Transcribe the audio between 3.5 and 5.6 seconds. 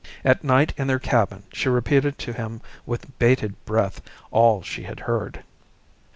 breath all she had heard.